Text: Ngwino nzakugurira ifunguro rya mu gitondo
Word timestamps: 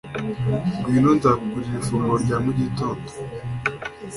Ngwino 0.79 1.09
nzakugurira 1.17 1.77
ifunguro 1.79 2.15
rya 2.23 2.37
mu 2.45 2.51
gitondo 2.59 3.09